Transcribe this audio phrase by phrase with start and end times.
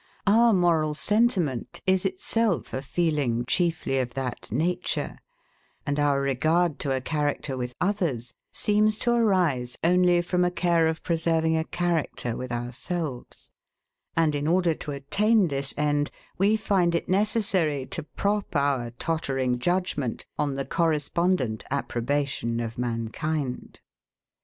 [0.25, 5.17] Our moral sentiment is itself a feeling chiefly of that nature,
[5.85, 10.87] and our regard to a character with others seems to arise only from a care
[10.87, 13.51] of preserving a character with ourselves;
[14.17, 16.09] and in order to attain this end,
[16.39, 23.79] we find it necessary to prop our tottering judgement on the correspondent approbation of mankind.